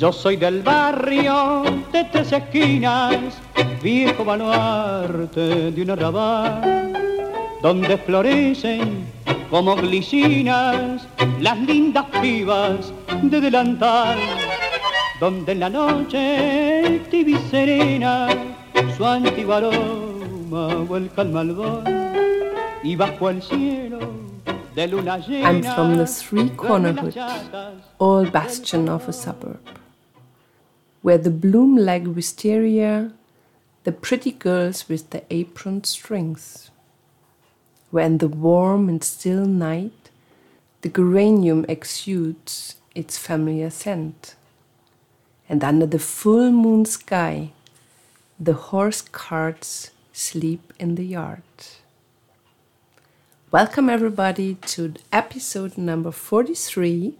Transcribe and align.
Yo 0.00 0.10
soy 0.10 0.36
del 0.36 0.62
barrio 0.62 1.62
de 1.92 2.04
tres 2.04 2.32
esquinas, 2.32 3.34
viejo 3.82 4.24
baluarte 4.24 5.70
de 5.72 5.82
un 5.82 5.90
arrabal, 5.90 6.94
donde 7.60 7.98
florecen 7.98 9.04
como 9.50 9.76
glicinas 9.76 11.06
las 11.38 11.58
lindas 11.58 12.06
pibas 12.22 12.94
de 13.24 13.42
delantal, 13.42 14.16
donde 15.20 15.52
en 15.52 15.60
la 15.60 15.68
noche 15.68 17.02
tibia 17.10 17.36
y 17.36 17.50
serena 17.50 18.28
su 18.96 19.04
antiguo 19.04 19.52
aroma 19.52 20.76
vuelca 20.88 21.20
al 21.20 21.28
malvón 21.28 21.84
y 22.82 22.96
bajo 22.96 23.28
el 23.28 23.42
cielo. 23.42 23.98
I'm 24.76 25.62
from 25.62 25.98
the 25.98 26.06
three-corner 26.06 26.94
hood, 26.94 27.14
old 27.98 28.32
bastion 28.32 28.88
of 28.88 29.06
a 29.08 29.12
suburb, 29.12 29.60
where 31.02 31.18
the 31.18 31.30
bloom 31.30 31.76
like 31.76 32.04
wisteria, 32.04 33.12
the 33.84 33.92
pretty 33.92 34.32
girls 34.32 34.88
with 34.88 35.10
the 35.10 35.22
apron 35.30 35.82
strings, 35.84 36.70
where 37.90 38.06
in 38.06 38.18
the 38.18 38.28
warm 38.28 38.88
and 38.88 39.02
still 39.02 39.46
night 39.46 40.10
the 40.82 40.88
geranium 40.88 41.64
exudes 41.68 42.76
its 42.94 43.16
familiar 43.16 43.70
scent, 43.70 44.34
and 45.48 45.64
under 45.64 45.86
the 45.86 45.98
full 45.98 46.50
moon 46.50 46.84
sky 46.84 47.50
the 48.38 48.54
horse 48.54 49.02
carts 49.02 49.90
sleep 50.12 50.72
in 50.78 50.94
the 50.94 51.04
yard. 51.04 51.42
Welcome, 53.50 53.90
everybody, 53.90 54.54
to 54.66 54.94
episode 55.12 55.76
number 55.76 56.10
43 56.10 57.14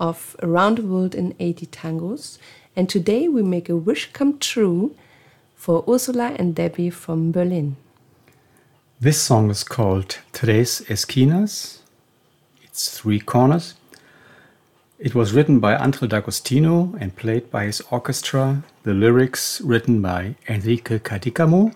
of 0.00 0.36
Around 0.42 0.78
the 0.78 0.82
World 0.82 1.14
in 1.14 1.34
80 1.38 1.66
Tangos. 1.66 2.38
And 2.76 2.88
today 2.88 3.28
we 3.28 3.42
make 3.42 3.68
a 3.68 3.76
wish 3.76 4.12
come 4.12 4.38
true 4.38 4.94
for 5.56 5.84
Ursula 5.88 6.34
and 6.38 6.54
Debbie 6.54 6.90
from 6.90 7.32
Berlin. 7.32 7.76
This 9.00 9.20
song 9.20 9.50
is 9.50 9.64
called 9.64 10.18
Tres 10.32 10.82
Esquinas. 10.88 11.78
It's 12.62 12.98
three 12.98 13.20
corners. 13.20 13.74
It 14.98 15.14
was 15.14 15.32
written 15.32 15.60
by 15.60 15.76
Angel 15.80 16.08
D'Agostino 16.08 16.96
and 17.00 17.14
played 17.14 17.50
by 17.52 17.66
his 17.66 17.80
orchestra. 17.92 18.64
The 18.82 18.94
lyrics 18.94 19.60
written 19.60 20.02
by 20.02 20.34
Enrique 20.48 20.98
Cadicamo, 20.98 21.72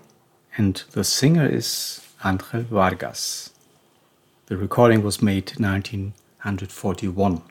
and 0.56 0.82
the 0.90 1.04
singer 1.04 1.46
is 1.46 2.00
Angel 2.24 2.62
Vargas. 2.62 3.50
The 4.46 4.56
recording 4.56 5.04
was 5.04 5.22
made 5.22 5.52
1941. 5.58 7.42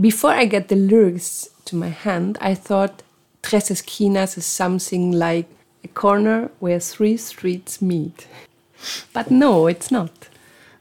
Before 0.00 0.30
I 0.30 0.46
get 0.46 0.68
the 0.68 0.76
lyrics 0.76 1.48
to 1.66 1.76
my 1.76 1.88
hand, 1.88 2.38
I 2.40 2.54
thought 2.54 3.02
Tres 3.42 3.70
Esquinas 3.70 4.38
is 4.38 4.46
something 4.46 5.12
like 5.12 5.46
a 5.84 5.88
corner 5.88 6.50
where 6.60 6.80
three 6.80 7.18
streets 7.18 7.82
meet. 7.82 8.26
But 9.12 9.30
no, 9.30 9.66
it's 9.66 9.90
not. 9.90 10.28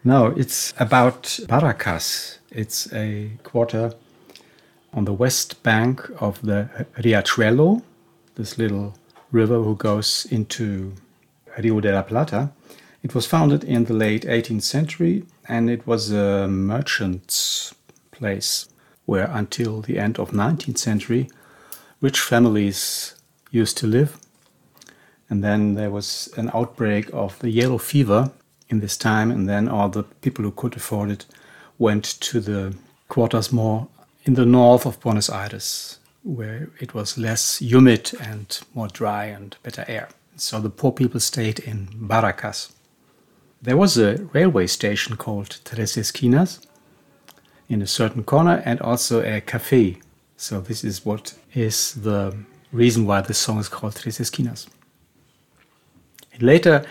No, 0.05 0.27
it's 0.27 0.73
about 0.79 1.23
Barracas. 1.47 2.37
It's 2.51 2.91
a 2.93 3.31
quarter 3.43 3.93
on 4.93 5.05
the 5.05 5.13
west 5.13 5.61
bank 5.61 6.09
of 6.19 6.41
the 6.41 6.69
Riachuelo, 6.97 7.83
this 8.35 8.57
little 8.57 8.93
river 9.31 9.61
who 9.61 9.75
goes 9.75 10.25
into 10.31 10.93
Rio 11.57 11.81
de 11.81 11.91
la 11.91 12.01
Plata. 12.01 12.51
It 13.03 13.13
was 13.13 13.25
founded 13.25 13.65
in 13.65 13.85
the 13.85 13.93
late 13.93 14.23
18th 14.23 14.63
century 14.63 15.25
and 15.49 15.69
it 15.69 15.85
was 15.85 16.11
a 16.11 16.47
merchant's 16.47 17.75
place 18.11 18.70
where 19.05 19.29
until 19.31 19.81
the 19.81 19.97
end 19.97 20.19
of 20.19 20.31
19th 20.31 20.77
century 20.77 21.29
rich 22.01 22.19
families 22.19 23.15
used 23.51 23.77
to 23.77 23.87
live. 23.87 24.17
And 25.29 25.43
then 25.43 25.75
there 25.75 25.91
was 25.91 26.29
an 26.35 26.49
outbreak 26.53 27.09
of 27.13 27.39
the 27.39 27.49
yellow 27.49 27.77
fever 27.77 28.31
in 28.69 28.79
this 28.79 28.97
time 28.97 29.31
and 29.31 29.47
then 29.47 29.67
all 29.69 29.89
the 29.89 30.03
people 30.03 30.43
who 30.43 30.51
could 30.51 30.75
afford 30.75 31.11
it 31.11 31.25
went 31.77 32.03
to 32.21 32.39
the 32.39 32.75
quarters 33.07 33.51
more 33.51 33.87
in 34.23 34.33
the 34.33 34.45
north 34.45 34.85
of 34.85 34.99
Buenos 34.99 35.29
Aires 35.29 35.99
where 36.23 36.69
it 36.79 36.93
was 36.93 37.17
less 37.17 37.59
humid 37.59 38.11
and 38.21 38.59
more 38.73 38.87
dry 38.87 39.25
and 39.25 39.57
better 39.63 39.85
air. 39.87 40.09
So 40.35 40.59
the 40.59 40.69
poor 40.69 40.91
people 40.91 41.19
stayed 41.19 41.59
in 41.59 41.89
barracas. 41.93 42.71
There 43.61 43.77
was 43.77 43.97
a 43.97 44.17
railway 44.33 44.67
station 44.67 45.17
called 45.17 45.59
Tres 45.65 45.97
Esquinas 45.97 46.59
in 47.71 47.81
a 47.81 47.87
certain 47.87 48.23
corner 48.23 48.61
and 48.65 48.79
also 48.81 49.23
a 49.23 49.39
cafe. 49.39 49.97
So 50.35 50.59
this 50.59 50.83
is 50.83 51.05
what 51.05 51.33
is 51.53 51.93
the 51.93 52.35
reason 52.73 53.05
why 53.05 53.21
the 53.21 53.33
song 53.33 53.59
is 53.59 53.69
called 53.69 53.95
Tres 53.95 54.19
Esquinas. 54.19 54.67
And 56.33 56.43
later, 56.43 56.85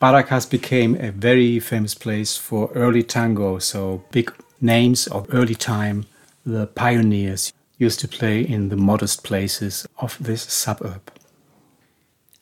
Barracas 0.00 0.44
became 0.50 0.96
a 0.96 1.12
very 1.12 1.60
famous 1.60 1.94
place 1.94 2.36
for 2.36 2.70
early 2.74 3.04
tango. 3.04 3.60
So 3.60 4.02
big 4.10 4.32
names 4.60 5.06
of 5.06 5.32
early 5.32 5.54
time, 5.54 6.06
the 6.44 6.66
pioneers 6.66 7.52
used 7.78 8.00
to 8.00 8.08
play 8.08 8.40
in 8.40 8.68
the 8.68 8.76
modest 8.76 9.22
places 9.22 9.86
of 9.98 10.16
this 10.18 10.42
suburb. 10.42 11.02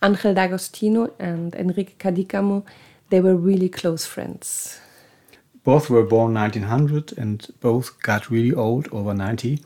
Angel 0.02 0.32
D'Agostino 0.32 1.12
and 1.18 1.54
Enrique 1.54 1.94
Cadicamo, 1.98 2.64
they 3.10 3.20
were 3.20 3.36
really 3.36 3.68
close 3.68 4.06
friends. 4.06 4.80
Both 5.64 5.88
were 5.88 6.02
born 6.04 6.34
1900 6.34 7.16
and 7.16 7.46
both 7.60 8.00
got 8.02 8.30
really 8.30 8.52
old, 8.54 8.88
over 8.92 9.14
90. 9.14 9.60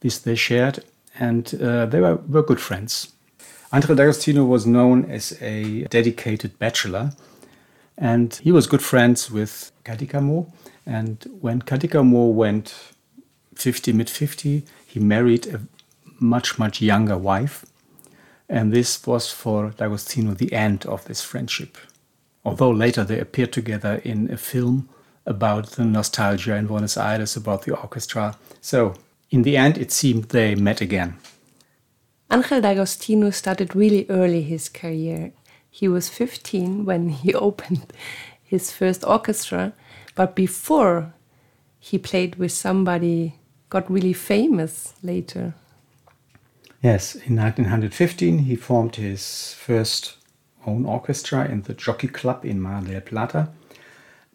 This 0.00 0.18
they 0.18 0.34
shared, 0.34 0.84
and 1.18 1.54
uh, 1.54 1.86
they 1.86 2.00
were, 2.00 2.16
were 2.28 2.42
good 2.42 2.60
friends. 2.60 3.12
Andre 3.72 3.94
D'Agostino 3.94 4.44
was 4.44 4.66
known 4.66 5.10
as 5.10 5.40
a 5.40 5.84
dedicated 5.84 6.58
bachelor, 6.58 7.12
and 7.96 8.34
he 8.42 8.50
was 8.50 8.66
good 8.66 8.82
friends 8.82 9.30
with 9.30 9.70
Cadicamo. 9.84 10.52
And 10.84 11.24
when 11.40 11.62
Cadicamo 11.62 12.32
went 12.32 12.74
50, 13.54 13.92
mid 13.92 14.10
50, 14.10 14.64
he 14.86 14.98
married 15.00 15.46
a 15.46 15.60
much, 16.18 16.58
much 16.58 16.82
younger 16.82 17.16
wife. 17.16 17.64
And 18.48 18.72
this 18.72 19.06
was 19.06 19.30
for 19.30 19.70
D'Agostino 19.70 20.34
the 20.34 20.52
end 20.52 20.84
of 20.86 21.04
this 21.04 21.22
friendship. 21.22 21.78
Although 22.44 22.72
later 22.72 23.04
they 23.04 23.20
appeared 23.20 23.52
together 23.52 24.00
in 24.04 24.30
a 24.32 24.36
film 24.36 24.88
about 25.26 25.72
the 25.72 25.84
nostalgia 25.84 26.56
in 26.56 26.66
Buenos 26.66 26.96
Aires, 26.96 27.36
about 27.36 27.62
the 27.62 27.76
orchestra. 27.76 28.36
So, 28.60 28.94
in 29.30 29.42
the 29.42 29.56
end, 29.56 29.78
it 29.78 29.92
seemed 29.92 30.24
they 30.24 30.54
met 30.54 30.80
again. 30.80 31.16
Angel 32.30 32.60
D'Agostino 32.60 33.30
started 33.30 33.76
really 33.76 34.06
early 34.08 34.42
his 34.42 34.68
career. 34.68 35.32
He 35.70 35.88
was 35.88 36.08
15 36.08 36.84
when 36.84 37.10
he 37.10 37.34
opened 37.48 37.92
his 38.42 38.70
first 38.70 39.04
orchestra, 39.04 39.72
but 40.14 40.34
before 40.34 41.14
he 41.78 41.98
played 41.98 42.36
with 42.36 42.52
somebody 42.52 43.38
got 43.68 43.90
really 43.90 44.12
famous 44.12 44.94
later. 45.02 45.54
Yes, 46.82 47.14
in 47.14 47.36
1915 47.36 48.38
he 48.40 48.56
formed 48.56 48.96
his 48.96 49.54
first 49.54 50.16
own 50.66 50.84
orchestra 50.84 51.46
in 51.46 51.62
the 51.62 51.74
Jockey 51.74 52.08
Club 52.08 52.44
in 52.44 52.60
Mar 52.60 52.82
del 52.82 53.00
Plata. 53.00 53.48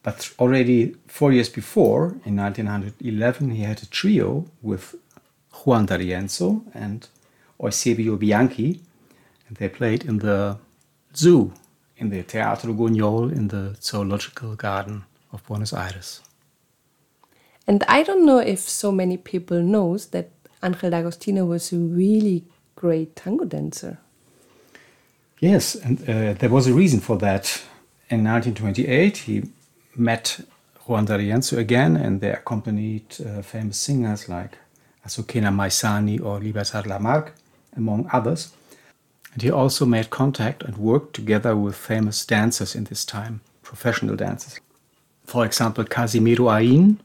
But 0.03 0.31
already 0.39 0.95
four 1.07 1.31
years 1.31 1.49
before, 1.49 2.17
in 2.25 2.35
1911, 2.37 3.51
he 3.51 3.63
had 3.63 3.81
a 3.81 3.85
trio 3.87 4.45
with 4.61 4.95
Juan 5.65 5.85
D'Arienzo 5.85 6.63
and 6.73 7.07
Eusebio 7.61 8.15
Bianchi, 8.15 8.81
and 9.47 9.57
they 9.57 9.69
played 9.69 10.05
in 10.05 10.19
the 10.19 10.57
zoo, 11.15 11.51
in 11.97 12.09
the 12.09 12.23
Teatro 12.23 12.73
Guignol 12.73 13.31
in 13.31 13.47
the 13.47 13.75
Zoological 13.81 14.55
Garden 14.55 15.03
of 15.31 15.43
Buenos 15.45 15.73
Aires. 15.73 16.21
And 17.67 17.83
I 17.87 18.03
don't 18.03 18.25
know 18.25 18.39
if 18.39 18.59
so 18.59 18.91
many 18.91 19.17
people 19.17 19.61
knows 19.61 20.07
that 20.07 20.29
Angel 20.63 20.89
D'Agostino 20.89 21.45
was 21.45 21.73
a 21.73 21.77
really 21.77 22.45
great 22.75 23.15
tango 23.15 23.45
dancer. 23.45 23.97
Yes, 25.39 25.75
and 25.75 26.01
uh, 26.09 26.33
there 26.33 26.49
was 26.49 26.67
a 26.67 26.73
reason 26.73 26.99
for 26.99 27.17
that. 27.17 27.61
In 28.09 28.23
1928, 28.23 29.17
he 29.17 29.43
met 29.97 30.39
Juan 30.85 31.05
D'Arienzo 31.05 31.57
again, 31.57 31.97
and 31.97 32.21
they 32.21 32.31
accompanied 32.31 33.05
uh, 33.19 33.41
famous 33.41 33.77
singers 33.77 34.29
like 34.29 34.57
Azucena 35.05 35.51
Maizani 35.51 36.21
or 36.23 36.39
Libertad 36.39 36.85
Lamarque, 36.85 37.31
among 37.75 38.09
others. 38.13 38.53
And 39.33 39.41
he 39.41 39.51
also 39.51 39.85
made 39.85 40.09
contact 40.09 40.63
and 40.63 40.77
worked 40.77 41.13
together 41.13 41.55
with 41.55 41.75
famous 41.75 42.25
dancers 42.25 42.75
in 42.75 42.85
this 42.85 43.05
time, 43.05 43.41
professional 43.61 44.15
dancers. 44.15 44.59
For 45.25 45.45
example, 45.45 45.83
Casimiro 45.83 46.51
Ain 46.51 46.99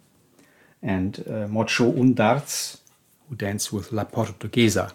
and 0.82 1.24
uh, 1.28 1.48
Mocho 1.48 1.92
Undarts, 1.92 2.78
who 3.28 3.36
danced 3.36 3.72
with 3.72 3.92
La 3.92 4.04
Portuguesa. 4.04 4.92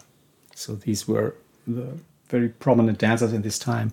So 0.54 0.74
these 0.74 1.06
were 1.06 1.34
the 1.66 1.98
very 2.28 2.48
prominent 2.48 2.98
dancers 2.98 3.32
in 3.32 3.42
this 3.42 3.58
time. 3.58 3.92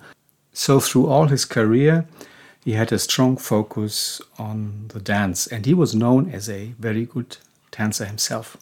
So 0.54 0.80
through 0.80 1.08
all 1.08 1.28
his 1.28 1.46
career, 1.46 2.08
he 2.66 2.74
had 2.74 2.92
a 2.92 2.98
strong 2.98 3.38
focus 3.38 4.20
on 4.40 4.88
the 4.88 5.00
dance, 5.00 5.46
and 5.46 5.68
he 5.68 5.74
was 5.76 5.94
known 5.94 6.32
as 6.32 6.50
a 6.50 6.74
very 6.80 7.06
good 7.06 7.38
dancer 7.70 8.06
himself. 8.06 8.58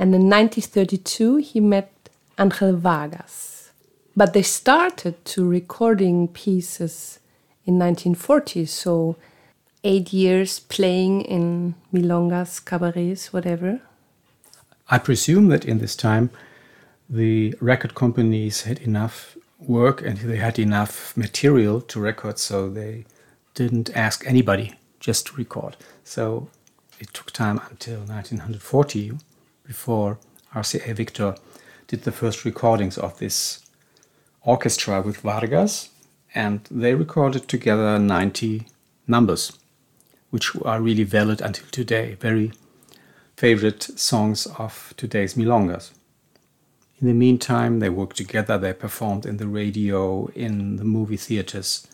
And 0.00 0.12
in 0.12 0.28
1932, 0.28 1.36
he 1.36 1.60
met 1.60 1.92
Angel 2.38 2.76
Vargas. 2.76 3.70
But 4.16 4.32
they 4.32 4.42
started 4.42 5.24
to 5.26 5.48
recording 5.48 6.26
pieces 6.26 7.20
in 7.64 7.78
1940, 7.78 8.66
so 8.66 9.16
eight 9.84 10.12
years 10.12 10.58
playing 10.58 11.20
in 11.20 11.76
milongas, 11.94 12.64
cabarets, 12.64 13.32
whatever. 13.32 13.80
I 14.90 14.98
presume 14.98 15.48
that 15.48 15.64
in 15.64 15.78
this 15.78 15.94
time 15.94 16.30
the 17.08 17.54
record 17.60 17.94
companies 17.94 18.62
had 18.62 18.80
enough 18.80 19.36
work 19.66 20.02
and 20.02 20.18
they 20.18 20.36
had 20.36 20.58
enough 20.58 21.16
material 21.16 21.80
to 21.80 22.00
record, 22.00 22.38
so 22.38 22.68
they 22.68 23.04
didn't 23.54 23.90
ask 23.96 24.26
anybody 24.26 24.74
just 25.00 25.26
to 25.26 25.36
record. 25.36 25.76
So 26.04 26.48
it 26.98 27.12
took 27.12 27.30
time 27.30 27.60
until 27.70 27.98
1940 27.98 29.12
before 29.64 30.18
RCA 30.54 30.94
Victor 30.94 31.34
did 31.86 32.02
the 32.02 32.12
first 32.12 32.44
recordings 32.44 32.98
of 32.98 33.18
this 33.18 33.66
orchestra 34.42 35.02
with 35.02 35.18
Vargas, 35.18 35.90
and 36.34 36.60
they 36.70 36.94
recorded 36.94 37.48
together 37.48 37.98
90 37.98 38.66
numbers, 39.06 39.52
which 40.30 40.54
are 40.64 40.80
really 40.80 41.04
valid 41.04 41.40
until 41.40 41.66
today. 41.70 42.14
Very 42.14 42.52
favorite 43.36 43.82
songs 43.82 44.46
of 44.58 44.94
today's 44.96 45.34
milongas. 45.34 45.90
In 47.00 47.08
the 47.08 47.14
meantime, 47.14 47.80
they 47.80 47.90
worked 47.90 48.16
together, 48.16 48.56
they 48.56 48.72
performed 48.72 49.26
in 49.26 49.36
the 49.36 49.46
radio, 49.46 50.28
in 50.34 50.76
the 50.76 50.84
movie 50.84 51.18
theaters, 51.18 51.86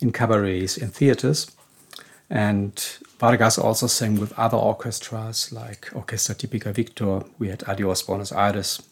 in 0.00 0.12
cabarets, 0.12 0.76
in 0.76 0.90
theaters. 0.90 1.50
And 2.28 2.78
Vargas 3.18 3.56
also 3.56 3.86
sang 3.86 4.20
with 4.20 4.38
other 4.38 4.58
orchestras 4.58 5.50
like 5.50 5.88
Orquesta 5.94 6.34
Típica 6.34 6.74
Victor. 6.74 7.22
We 7.38 7.48
had 7.48 7.64
Adios 7.66 8.02
Buenos 8.02 8.30
Aires 8.32 8.82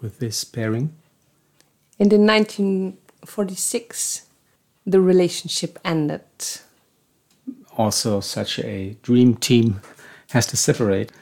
with 0.00 0.18
this 0.20 0.42
pairing. 0.42 0.94
And 1.98 2.10
in 2.12 2.26
1946, 2.26 4.22
the 4.86 5.00
relationship 5.00 5.78
ended. 5.84 6.22
Also, 7.76 8.20
such 8.20 8.58
a 8.58 8.96
dream 9.02 9.36
team 9.36 9.82
has 10.30 10.46
to 10.46 10.56
separate. 10.56 11.12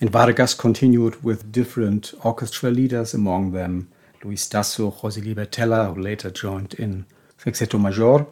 And 0.00 0.10
Vargas 0.10 0.54
continued 0.54 1.22
with 1.22 1.52
different 1.52 2.12
orchestra 2.22 2.70
leaders, 2.70 3.14
among 3.14 3.52
them 3.52 3.88
Luis 4.22 4.48
Stazo, 4.48 4.92
José 4.92 5.22
Libertella, 5.22 5.94
who 5.94 6.00
later 6.00 6.30
joined 6.30 6.74
in 6.74 7.06
Sexteto 7.38 7.78
Mayor, 7.78 8.26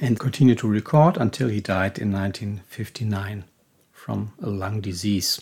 and 0.00 0.20
continued 0.20 0.58
to 0.58 0.68
record 0.68 1.16
until 1.16 1.48
he 1.48 1.60
died 1.60 1.98
in 1.98 2.12
1959 2.12 3.44
from 3.90 4.32
a 4.40 4.48
lung 4.48 4.80
disease. 4.80 5.40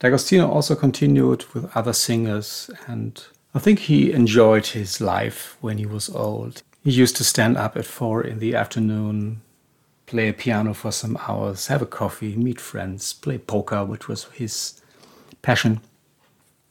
D'Agostino 0.00 0.50
also 0.50 0.74
continued 0.74 1.44
with 1.54 1.74
other 1.76 1.92
singers, 1.92 2.68
and 2.86 3.24
I 3.54 3.60
think 3.60 3.78
he 3.78 4.12
enjoyed 4.12 4.66
his 4.66 5.00
life 5.00 5.56
when 5.60 5.78
he 5.78 5.86
was 5.86 6.08
old. 6.10 6.62
He 6.82 6.90
used 6.90 7.16
to 7.16 7.24
stand 7.24 7.56
up 7.56 7.76
at 7.76 7.86
four 7.86 8.22
in 8.22 8.40
the 8.40 8.56
afternoon, 8.56 9.42
play 10.12 10.28
a 10.28 10.32
piano 10.34 10.74
for 10.74 10.92
some 10.92 11.16
hours, 11.26 11.68
have 11.68 11.80
a 11.80 11.86
coffee, 11.86 12.36
meet 12.36 12.60
friends, 12.60 13.14
play 13.14 13.38
poker, 13.38 13.82
which 13.82 14.08
was 14.08 14.24
his 14.34 14.82
passion. 15.40 15.80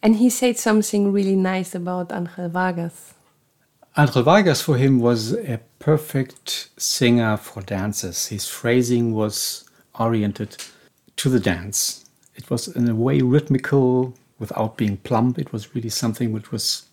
And 0.04 0.18
he 0.18 0.30
said 0.30 0.60
something 0.60 1.12
really 1.12 1.36
nice 1.36 1.74
about 1.74 2.12
Angel 2.12 2.50
Vargas. 2.50 3.16
Angel 3.98 4.22
Vargas 4.22 4.62
for 4.62 4.78
him 4.78 5.00
was 5.00 5.34
a 5.34 5.60
perfect 5.80 6.70
singer 6.78 7.36
for 7.36 7.64
dances. 7.64 8.28
His 8.28 8.48
phrasing 8.48 9.12
was 9.16 9.68
oriented 10.00 10.58
to 11.16 11.28
the 11.28 11.40
dance. 11.40 12.06
It 12.36 12.52
was 12.52 12.68
in 12.68 12.88
a 12.88 12.94
way 12.94 13.22
rhythmical 13.22 14.14
without 14.38 14.78
being 14.78 14.98
plump. 14.98 15.40
It 15.40 15.52
was 15.52 15.74
really 15.74 15.90
something 15.90 16.32
which 16.32 16.52
was 16.52 16.84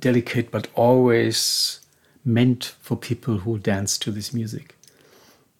delicate 0.00 0.50
but 0.50 0.66
always 0.74 1.78
meant 2.24 2.74
for 2.80 2.96
people 2.96 3.38
who 3.38 3.58
dance 3.60 3.96
to 3.98 4.10
this 4.10 4.34
music. 4.34 4.74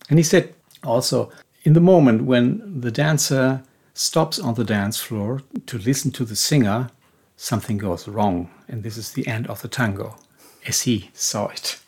And 0.09 0.19
he 0.19 0.23
said 0.23 0.55
also, 0.83 1.31
in 1.65 1.73
the 1.73 1.81
moment 1.81 2.25
when 2.25 2.81
the 2.81 2.91
dancer 2.91 3.63
stops 3.95 4.39
on 4.39 4.55
the 4.55 4.65
dance 4.65 4.99
floor 4.99 5.43
to 5.67 5.79
listen 5.79 6.11
to 6.13 6.25
the 6.25 6.37
singer, 6.37 6.91
something 7.37 7.79
goes 7.79 8.07
wrong. 8.09 8.51
And 8.69 8.83
this 8.83 8.97
is 8.97 9.13
the 9.13 9.27
end 9.27 9.47
of 9.47 9.63
the 9.63 9.69
tango, 9.69 10.17
as 10.67 10.83
he 10.83 11.11
saw 11.15 11.47
it. 11.49 11.79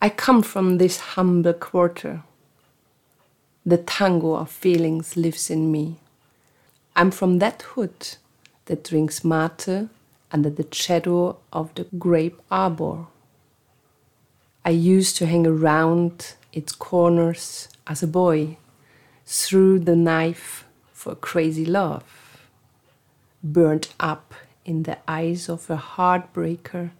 I 0.00 0.08
come 0.10 0.42
from 0.42 0.78
this 0.78 0.98
humble 1.14 1.54
quarter. 1.54 2.22
The 3.66 3.78
tango 3.78 4.34
of 4.34 4.50
feelings 4.50 5.16
lives 5.16 5.50
in 5.50 5.72
me. 5.72 5.96
I'm 6.94 7.10
from 7.10 7.38
that 7.38 7.62
hood 7.62 8.16
that 8.66 8.84
drinks 8.84 9.24
mate 9.24 9.88
under 10.30 10.50
the 10.50 10.66
shadow 10.72 11.38
of 11.52 11.74
the 11.74 11.86
grape 11.98 12.40
arbor. 12.50 13.06
I 14.66 14.70
used 14.70 15.18
to 15.18 15.26
hang 15.26 15.46
around 15.46 16.36
its 16.50 16.72
corners 16.72 17.68
as 17.86 18.02
a 18.02 18.06
boy, 18.06 18.56
threw 19.26 19.78
the 19.78 19.94
knife 19.94 20.64
for 20.90 21.14
crazy 21.14 21.66
love, 21.66 22.48
burnt 23.42 23.92
up 24.00 24.32
in 24.64 24.84
the 24.84 24.96
eyes 25.06 25.50
of 25.50 25.68
a 25.68 25.76
heartbreaker 25.76 26.92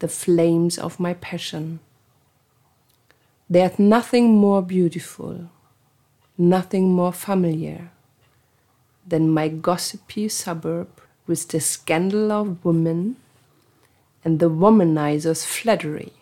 the 0.00 0.08
flames 0.08 0.76
of 0.76 0.98
my 0.98 1.14
passion. 1.14 1.78
There's 3.48 3.78
nothing 3.78 4.34
more 4.34 4.60
beautiful, 4.60 5.50
nothing 6.36 6.92
more 6.92 7.12
familiar 7.12 7.92
than 9.06 9.30
my 9.30 9.46
gossipy 9.46 10.28
suburb 10.28 10.88
with 11.28 11.46
the 11.46 11.60
scandal 11.60 12.32
of 12.32 12.64
women 12.64 13.18
and 14.24 14.40
the 14.40 14.50
womanizer's 14.50 15.44
flattery 15.44 16.12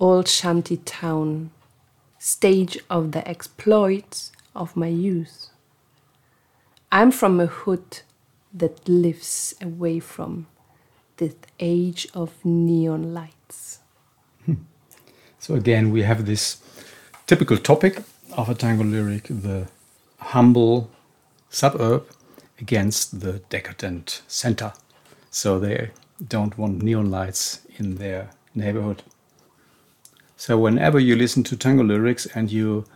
old 0.00 0.26
shanty 0.26 0.78
town, 0.78 1.50
stage 2.18 2.78
of 2.88 3.12
the 3.12 3.26
exploits 3.28 4.32
of 4.56 4.74
my 4.76 4.88
youth. 4.88 5.48
I'm 6.90 7.12
from 7.12 7.38
a 7.38 7.46
hood 7.46 8.00
that 8.52 8.88
lives 8.88 9.54
away 9.60 10.00
from 10.00 10.46
this 11.18 11.34
age 11.60 12.08
of 12.14 12.44
neon 12.44 13.14
lights. 13.14 13.78
So 15.38 15.54
again, 15.54 15.90
we 15.90 16.02
have 16.02 16.26
this 16.26 16.58
typical 17.26 17.56
topic 17.56 18.02
of 18.32 18.50
a 18.50 18.54
tango 18.54 18.84
lyric, 18.84 19.24
the 19.28 19.68
humble 20.18 20.90
suburb 21.48 22.06
against 22.58 23.20
the 23.20 23.40
decadent 23.48 24.22
center. 24.28 24.72
So 25.30 25.58
they 25.58 25.90
don't 26.28 26.58
want 26.58 26.82
neon 26.82 27.10
lights 27.10 27.60
in 27.78 27.96
their 27.96 28.30
neighborhood. 28.54 29.02
So 30.40 30.56
whenever 30.56 30.98
you 30.98 31.16
listen 31.16 31.42
to 31.44 31.54
tango 31.54 31.84
lyrics 31.84 32.24
and 32.34 32.50
you 32.50 32.86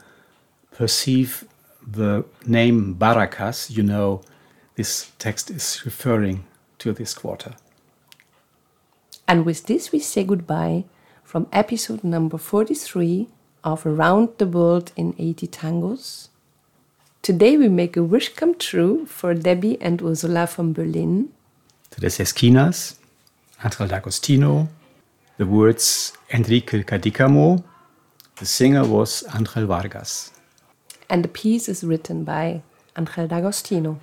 perceive 0.72 1.44
the 1.86 2.24
name 2.46 2.94
Barracas, 2.94 3.68
you 3.68 3.82
know 3.82 4.22
this 4.76 5.12
text 5.18 5.50
is 5.50 5.82
referring 5.84 6.46
to 6.78 6.94
this 6.94 7.12
quarter. 7.12 7.52
And 9.28 9.44
with 9.44 9.66
this, 9.66 9.92
we 9.92 9.98
say 9.98 10.24
goodbye 10.24 10.84
from 11.22 11.46
episode 11.52 12.02
number 12.02 12.38
43 12.38 13.28
of 13.62 13.84
Around 13.84 14.30
the 14.38 14.46
World 14.46 14.92
in 14.96 15.14
80 15.18 15.46
Tangos. 15.48 16.28
Today, 17.20 17.58
we 17.58 17.68
make 17.68 17.94
a 17.98 18.02
wish 18.02 18.30
come 18.30 18.54
true 18.54 19.04
for 19.04 19.34
Debbie 19.34 19.78
and 19.82 20.00
Ursula 20.00 20.46
from 20.46 20.72
Berlin. 20.72 21.28
Tres 21.90 22.20
Esquinas, 22.20 22.96
Angel 23.62 23.86
D'Agostino, 23.86 24.66
the 25.36 25.46
words 25.46 26.12
Enrique 26.32 26.82
Cadícamo. 26.82 27.62
The 28.36 28.46
singer 28.46 28.84
was 28.84 29.24
Angel 29.34 29.66
Vargas. 29.66 30.30
And 31.10 31.24
the 31.24 31.28
piece 31.28 31.68
is 31.68 31.84
written 31.84 32.24
by 32.24 32.62
Angel 32.96 33.26
D'Agostino. 33.26 34.00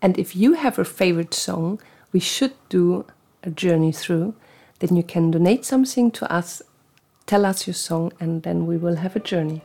And 0.00 0.18
if 0.18 0.36
you 0.36 0.54
have 0.54 0.78
a 0.78 0.84
favorite 0.84 1.34
song 1.34 1.80
we 2.12 2.20
should 2.20 2.52
do 2.68 3.04
a 3.42 3.50
journey 3.50 3.90
through, 3.90 4.34
then 4.78 4.94
you 4.94 5.02
can 5.02 5.32
donate 5.32 5.64
something 5.64 6.12
to 6.12 6.32
us, 6.32 6.62
tell 7.26 7.44
us 7.44 7.66
your 7.66 7.74
song, 7.74 8.12
and 8.20 8.44
then 8.44 8.66
we 8.66 8.76
will 8.76 8.96
have 8.96 9.16
a 9.16 9.20
journey. 9.20 9.62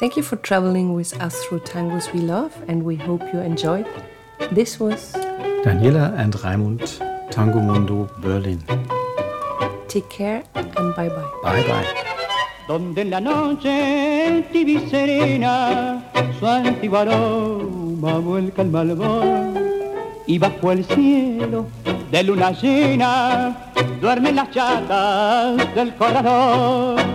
Thank 0.00 0.16
you 0.16 0.22
for 0.22 0.36
traveling 0.36 0.92
with 0.92 1.18
us 1.22 1.42
through 1.44 1.60
tangos 1.60 2.12
we 2.12 2.20
love, 2.20 2.54
and 2.68 2.82
we 2.82 2.96
hope 2.96 3.22
you 3.32 3.40
enjoyed. 3.40 3.86
This 4.52 4.78
was 4.78 5.14
Daniela 5.64 6.12
and 6.18 6.34
Raimund 6.34 7.13
Tango 7.34 7.58
Mundo 7.58 8.08
Berlin. 8.18 8.62
Take 9.88 10.08
care 10.08 10.44
and 10.54 10.94
bye 10.94 11.08
bye. 11.08 11.30
Bye 11.42 11.64
bye. 11.66 12.04
donde 12.68 13.02
en 13.02 13.10
la 13.10 13.20
noche 13.20 14.44
serena 14.88 16.02
su 16.38 16.46
antiguo 16.46 16.98
aroma 16.98 18.18
vuelca 18.18 18.62
el 18.62 18.70
malvón 18.70 19.54
y 20.26 20.38
bajo 20.38 20.72
el 20.72 20.84
cielo 20.84 21.66
de 22.10 22.22
luna 22.22 22.52
llena 22.52 23.72
duermen 24.00 24.36
las 24.36 24.50
chatas 24.50 25.74
del 25.74 25.94
corredor 25.96 27.13